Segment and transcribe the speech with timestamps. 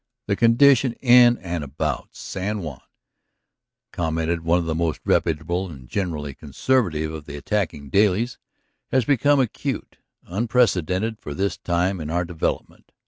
[0.25, 2.81] "The condition in and about San Juan,"
[3.91, 8.39] commented one of the most reputable and generally conservative of the attacking dailies,
[8.89, 12.91] "has become acute, unprecedented for this time in our development.